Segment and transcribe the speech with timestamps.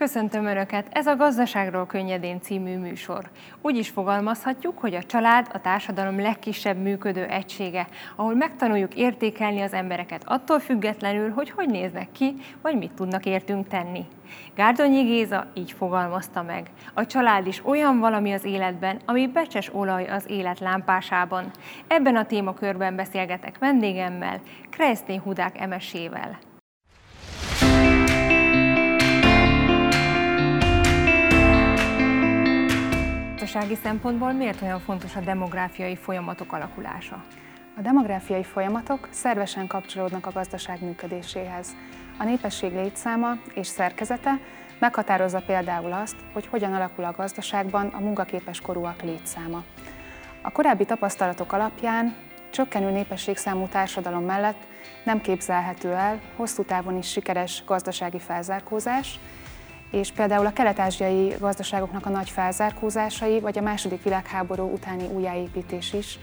[0.00, 0.86] Köszöntöm Önöket!
[0.90, 3.30] Ez a Gazdaságról könnyedén című műsor.
[3.60, 9.72] Úgy is fogalmazhatjuk, hogy a család a társadalom legkisebb működő egysége, ahol megtanuljuk értékelni az
[9.72, 14.04] embereket attól függetlenül, hogy hogy néznek ki, vagy mit tudnak értünk tenni.
[14.54, 16.70] Gárdonyi Géza így fogalmazta meg.
[16.94, 21.50] A család is olyan valami az életben, ami becses olaj az élet lámpásában.
[21.86, 24.40] Ebben a témakörben beszélgetek vendégemmel,
[24.70, 26.38] Krejszté Hudák emesével.
[33.52, 37.24] Gazdasági szempontból miért olyan fontos a demográfiai folyamatok alakulása?
[37.76, 41.76] A demográfiai folyamatok szervesen kapcsolódnak a gazdaság működéséhez.
[42.18, 44.38] A népesség létszáma és szerkezete
[44.78, 49.62] meghatározza például azt, hogy hogyan alakul a gazdaságban a munkaképes korúak létszáma.
[50.42, 52.16] A korábbi tapasztalatok alapján
[52.50, 54.66] csökkenő népességszámú társadalom mellett
[55.04, 59.18] nem képzelhető el hosszú távon is sikeres gazdasági felzárkózás,
[59.90, 66.18] és például a kelet-ázsiai gazdaságoknak a nagy felzárkózásai, vagy a második világháború utáni újjáépítés is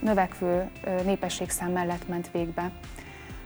[0.00, 0.70] növekvő
[1.04, 2.70] népességszám mellett ment végbe.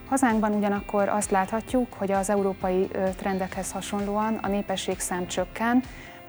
[0.09, 5.83] Hazánkban ugyanakkor azt láthatjuk, hogy az európai trendekhez hasonlóan a népességszám csökken,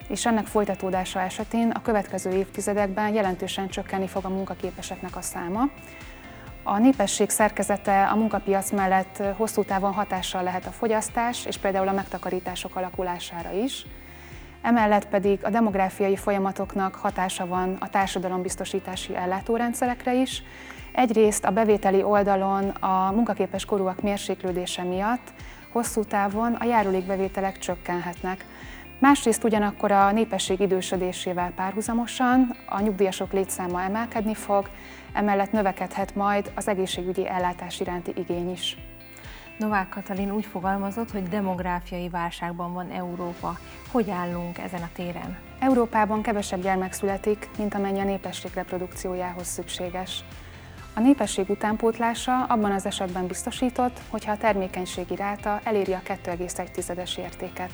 [0.08, 5.70] és ennek folytatódása esetén a következő évtizedekben jelentősen csökkenni fog a munkaképeseknek a száma,
[6.68, 11.94] a népesség szerkezete a munkapiac mellett hosszú távon hatással lehet a fogyasztás és például a
[11.94, 13.86] megtakarítások alakulására is.
[14.62, 20.44] Emellett pedig a demográfiai folyamatoknak hatása van a társadalombiztosítási ellátórendszerekre is.
[20.92, 25.34] Egyrészt a bevételi oldalon a munkaképes korúak mérséklődése miatt
[25.72, 28.46] hosszú távon a járulékbevételek csökkenhetnek.
[29.00, 34.70] Másrészt ugyanakkor a népesség idősödésével párhuzamosan a nyugdíjasok létszáma emelkedni fog,
[35.18, 38.78] emellett növekedhet majd az egészségügyi ellátás iránti igény is.
[39.58, 43.58] Novák Katalin úgy fogalmazott, hogy demográfiai válságban van Európa.
[43.92, 45.38] Hogy állunk ezen a téren?
[45.60, 50.24] Európában kevesebb gyermek születik, mint amennyi a népesség reprodukciójához szükséges.
[50.94, 57.72] A népesség utánpótlása abban az esetben biztosított, hogyha a termékenységi ráta eléri a 2,1-es értéket.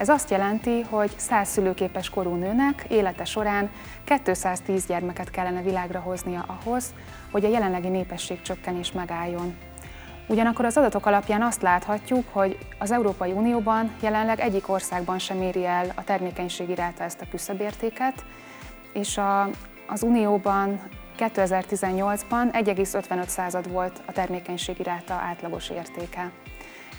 [0.00, 3.70] Ez azt jelenti, hogy 100 szülőképes korú nőnek élete során
[4.22, 6.94] 210 gyermeket kellene világra hoznia ahhoz,
[7.30, 9.56] hogy a jelenlegi népesség csökkenés megálljon.
[10.26, 15.66] Ugyanakkor az adatok alapján azt láthatjuk, hogy az Európai Unióban jelenleg egyik országban sem éri
[15.66, 18.24] el a termékenységi ráta ezt a küszöbértéket,
[18.92, 19.50] és a,
[19.86, 20.80] az Unióban
[21.18, 26.30] 2018-ban 1,55 század volt a termékenységi ráta átlagos értéke.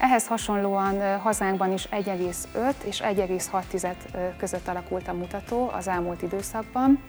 [0.01, 3.95] Ehhez hasonlóan hazánkban is 1,5 és 1,6
[4.38, 7.03] között alakult a mutató az elmúlt időszakban.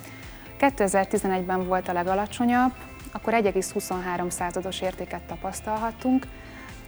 [0.58, 2.72] 2011-ben volt a legalacsonyabb,
[3.12, 6.26] akkor 1,23 százados értéket tapasztalhattunk,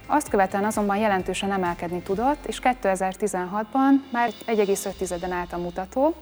[0.06, 6.14] azt követően azonban jelentősen emelkedni tudott, és 2016-ban már 1,5-en állt a mutató,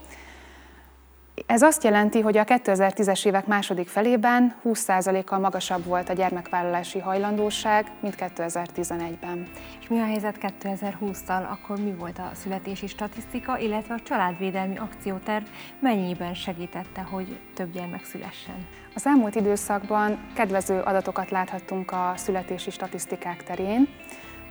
[1.46, 7.90] ez azt jelenti, hogy a 2010-es évek második felében 20%-kal magasabb volt a gyermekvállalási hajlandóság,
[8.00, 9.48] mint 2011-ben.
[9.80, 11.50] És mi a helyzet 2020-tal?
[11.50, 15.44] Akkor mi volt a születési statisztika, illetve a családvédelmi akcióterv
[15.78, 18.66] mennyiben segítette, hogy több gyermek szülessen?
[18.94, 23.88] Az elmúlt időszakban kedvező adatokat láthattunk a születési statisztikák terén.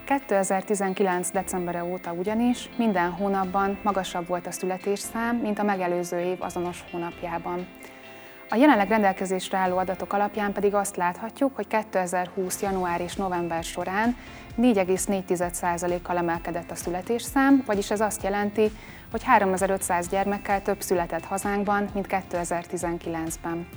[0.04, 1.30] 2019.
[1.30, 7.66] decembere óta ugyanis minden hónapban magasabb volt a születésszám, mint a megelőző év azonos hónapjában.
[8.48, 12.62] A jelenleg rendelkezésre álló adatok alapján pedig azt láthatjuk, hogy 2020.
[12.62, 14.16] január és november során
[14.60, 18.70] 4,4%-kal emelkedett a születésszám, vagyis ez azt jelenti,
[19.10, 23.68] hogy 3500 gyermekkel több született hazánkban, mint 2019-ben.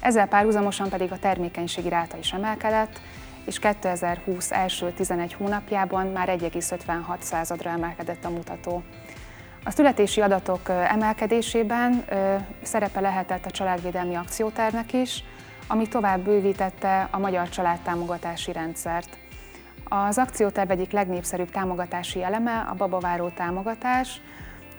[0.00, 3.00] Ezzel párhuzamosan pedig a termékenységi ráta is emelkedett,
[3.46, 8.82] és 2020 első 11 hónapjában már 1,56 századra emelkedett a mutató.
[9.64, 12.04] A születési adatok emelkedésében
[12.62, 15.24] szerepe lehetett a családvédelmi akciótervnek is,
[15.68, 19.18] ami tovább bővítette a magyar családtámogatási rendszert.
[19.88, 24.20] Az akcióterv egyik legnépszerűbb támogatási eleme a babaváró támogatás,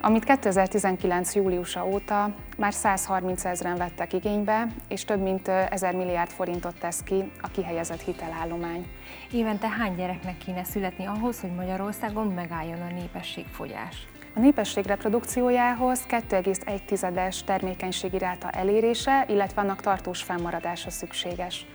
[0.00, 1.34] amit 2019.
[1.34, 7.30] júliusa óta már 130 ezeren vettek igénybe, és több mint 1000 milliárd forintot tesz ki
[7.40, 8.86] a kihelyezett hitelállomány.
[9.32, 14.06] Évente hány gyereknek kéne születni ahhoz, hogy Magyarországon megálljon a népességfogyás?
[14.34, 21.66] A népesség reprodukciójához 2,1-es termékenységi ráta elérése, illetve annak tartós fennmaradása szükséges.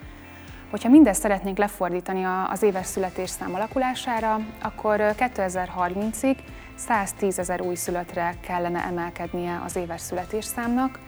[0.70, 6.36] Hogyha mindezt szeretnénk lefordítani az éves születésszám alakulására, akkor 2030-ig
[6.76, 11.00] 110 ezer újszülöttre kellene emelkednie az éves születésszámnak,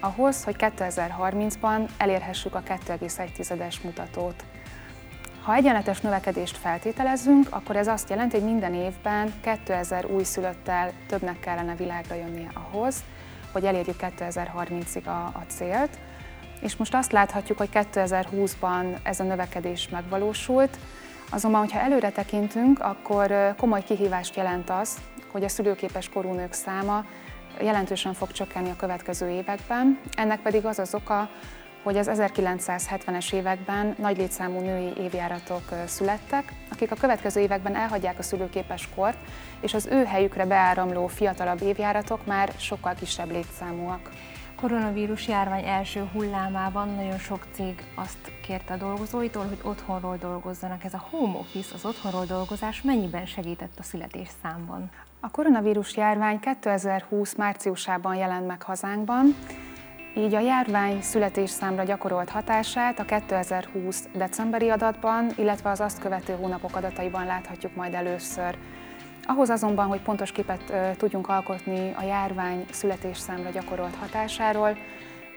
[0.00, 4.44] ahhoz, hogy 2030-ban elérhessük a 2,1-es mutatót.
[5.42, 11.40] Ha egyenletes növekedést feltételezünk, akkor ez azt jelenti, hogy minden évben 2000 új szülöttel többnek
[11.40, 12.96] kellene világra jönnie ahhoz,
[13.52, 15.98] hogy elérjük 2030-ig a, a célt.
[16.60, 20.78] És most azt láthatjuk, hogy 2020-ban ez a növekedés megvalósult,
[21.32, 24.98] azonban, hogyha előre tekintünk, akkor komoly kihívást jelent az,
[25.32, 27.04] hogy a szülőképes korú nők száma
[27.60, 29.98] jelentősen fog csökkenni a következő években.
[30.16, 31.28] Ennek pedig az az oka,
[31.82, 38.22] hogy az 1970-es években nagy létszámú női évjáratok születtek, akik a következő években elhagyják a
[38.22, 39.18] szülőképes kort,
[39.60, 44.10] és az ő helyükre beáramló fiatalabb évjáratok már sokkal kisebb létszámúak.
[44.62, 50.84] Koronavírus járvány első hullámában nagyon sok cég azt kérte a dolgozóitól, hogy otthonról dolgozzanak.
[50.84, 54.90] Ez a home office, az otthonról dolgozás mennyiben segített a születésszámban?
[55.20, 59.34] A koronavírus járvány 2020 márciusában jelent meg hazánkban,
[60.16, 66.76] így a járvány születésszámra gyakorolt hatását a 2020 decemberi adatban, illetve az azt követő hónapok
[66.76, 68.58] adataiban láthatjuk majd először.
[69.26, 74.76] Ahhoz azonban, hogy pontos képet tudjunk alkotni a járvány születésszámra gyakorolt hatásáról,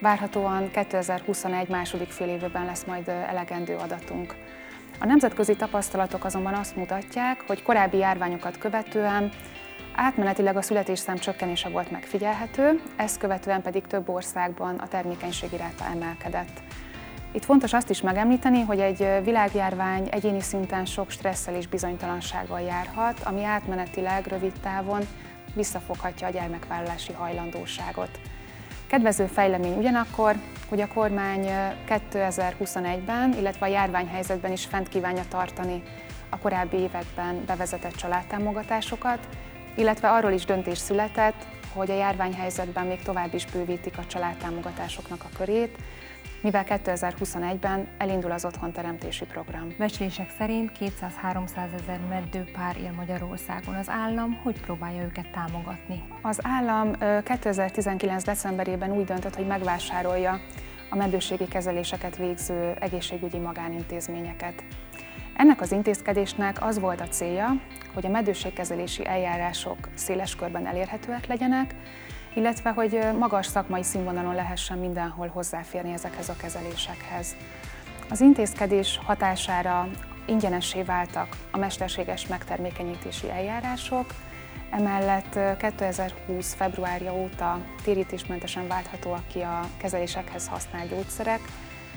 [0.00, 4.34] várhatóan 2021 második fél évben lesz majd elegendő adatunk.
[5.00, 9.30] A nemzetközi tapasztalatok azonban azt mutatják, hogy korábbi járványokat követően
[9.98, 16.62] Átmenetileg a születésszám csökkenése volt megfigyelhető, ezt követően pedig több országban a termékenység iráta emelkedett.
[17.32, 23.20] Itt fontos azt is megemlíteni, hogy egy világjárvány egyéni szinten sok stresszel és bizonytalansággal járhat,
[23.24, 25.02] ami átmenetileg rövid távon
[25.54, 28.20] visszafoghatja a gyermekvállalási hajlandóságot.
[28.86, 30.34] Kedvező fejlemény ugyanakkor,
[30.68, 31.46] hogy a kormány
[31.88, 35.82] 2021-ben, illetve a járványhelyzetben is fent kívánja tartani
[36.28, 39.18] a korábbi években bevezetett családtámogatásokat,
[39.74, 45.36] illetve arról is döntés született, hogy a járványhelyzetben még tovább is bővítik a családtámogatásoknak a
[45.36, 45.76] körét,
[46.46, 49.74] mivel 2021-ben elindul az otthonteremtési program.
[49.78, 53.74] Becslések szerint 200-300 ezer meddőpár él Magyarországon.
[53.74, 56.02] Az állam hogy próbálja őket támogatni?
[56.22, 58.24] Az állam 2019.
[58.24, 60.40] decemberében úgy döntött, hogy megvásárolja
[60.90, 64.64] a meddőségi kezeléseket végző egészségügyi magánintézményeket.
[65.36, 67.60] Ennek az intézkedésnek az volt a célja,
[67.94, 71.74] hogy a meddőségkezelési eljárások széles körben elérhetőek legyenek,
[72.36, 77.36] illetve hogy magas szakmai színvonalon lehessen mindenhol hozzáférni ezekhez a kezelésekhez.
[78.10, 79.88] Az intézkedés hatására
[80.26, 84.14] ingyenessé váltak a mesterséges megtermékenyítési eljárások,
[84.70, 86.54] emellett 2020.
[86.54, 91.40] februárja óta térítésmentesen válthatóak ki a kezelésekhez használt gyógyszerek,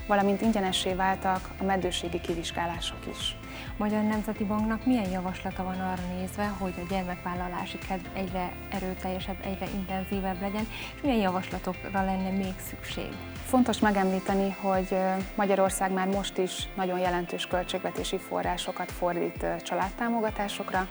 [0.07, 3.38] valamint ingyenessé váltak a meddőségi kivizsgálások is.
[3.77, 9.65] Magyar Nemzeti Banknak milyen javaslata van arra nézve, hogy a gyermekvállalási kedv egyre erőteljesebb, egyre
[9.75, 13.09] intenzívebb legyen, és milyen javaslatokra lenne még szükség?
[13.45, 14.97] Fontos megemlíteni, hogy
[15.35, 20.88] Magyarország már most is nagyon jelentős költségvetési forrásokat fordít családtámogatásokra,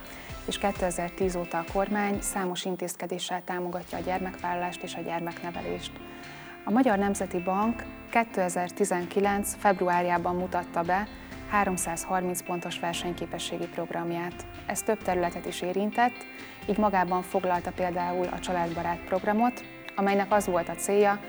[0.47, 5.93] és 2010 óta a kormány számos intézkedéssel támogatja a gyermekvállalást és a gyermeknevelést.
[6.65, 9.55] A Magyar Nemzeti Bank 2019.
[9.59, 11.09] februárjában mutatta be
[11.51, 14.47] 330 pontos versenyképességi programját.
[14.67, 16.27] Ez több területet is érintett,
[16.69, 19.65] így magában foglalta például a családbarát programot,
[19.97, 21.21] amelynek az volt a célja,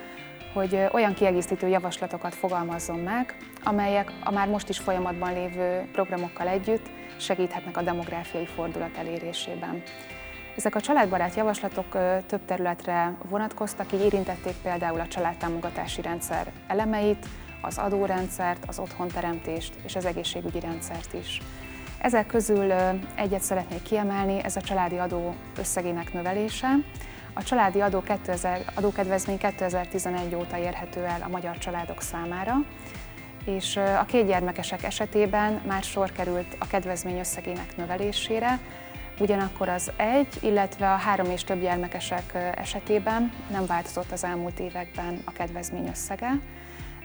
[0.53, 6.89] hogy olyan kiegészítő javaslatokat fogalmazzon meg, amelyek a már most is folyamatban lévő programokkal együtt
[7.17, 9.81] segíthetnek a demográfiai fordulat elérésében.
[10.55, 17.25] Ezek a családbarát javaslatok több területre vonatkoztak, így érintették például a családtámogatási rendszer elemeit,
[17.61, 21.41] az adórendszert, az otthonteremtést és az egészségügyi rendszert is.
[22.01, 22.71] Ezek közül
[23.15, 26.69] egyet szeretnék kiemelni, ez a családi adó összegének növelése.
[27.33, 32.55] A családi adó 2000, adókedvezmény 2011 óta érhető el a magyar családok számára,
[33.45, 38.59] és a kétgyermekesek esetében már sor került a kedvezmény összegének növelésére,
[39.19, 45.21] Ugyanakkor az egy, illetve a három és több gyermekesek esetében nem változott az elmúlt években
[45.25, 46.39] a kedvezmény összege,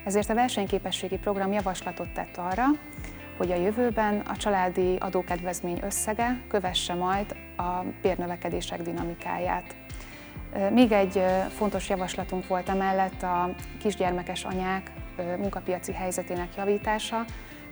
[0.05, 2.65] ezért a versenyképességi program javaslatot tett arra,
[3.37, 9.77] hogy a jövőben a családi adókedvezmény összege kövesse majd a bérnövekedések dinamikáját.
[10.71, 14.91] Még egy fontos javaslatunk volt emellett a kisgyermekes anyák
[15.39, 17.25] munkapiaci helyzetének javítása,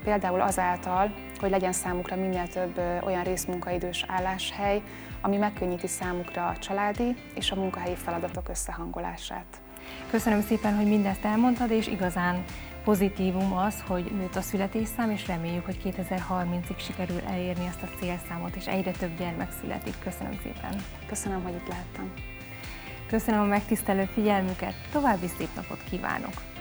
[0.05, 4.83] például azáltal, hogy legyen számukra minél több olyan részmunkaidős álláshely,
[5.21, 9.62] ami megkönnyíti számukra a családi és a munkahelyi feladatok összehangolását.
[10.11, 12.45] Köszönöm szépen, hogy mindezt elmondtad, és igazán
[12.85, 18.57] pozitívum az, hogy nőtt a születésszám, és reméljük, hogy 2030-ig sikerül elérni ezt a célszámot,
[18.57, 19.95] és egyre több gyermek születik.
[19.99, 20.77] Köszönöm szépen.
[21.07, 22.13] Köszönöm, hogy itt lehettem.
[23.07, 26.52] Köszönöm a megtisztelő figyelmüket, további szép napot kívánok!